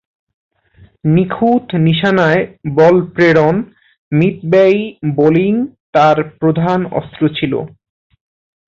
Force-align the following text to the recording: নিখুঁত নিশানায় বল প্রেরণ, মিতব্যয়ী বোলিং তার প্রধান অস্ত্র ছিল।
নিখুঁত 1.07 1.65
নিশানায় 1.87 2.41
বল 2.75 2.95
প্রেরণ, 3.13 3.55
মিতব্যয়ী 4.11 4.81
বোলিং 5.15 5.53
তার 5.93 6.17
প্রধান 6.39 6.79
অস্ত্র 6.99 7.21
ছিল। 7.37 7.53